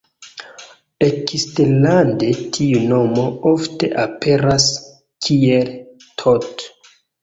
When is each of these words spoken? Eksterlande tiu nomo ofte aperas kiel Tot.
Eksterlande 1.07 2.31
tiu 2.57 2.81
nomo 2.95 3.29
ofte 3.53 3.93
aperas 4.09 4.69
kiel 5.29 5.75
Tot. 6.29 6.71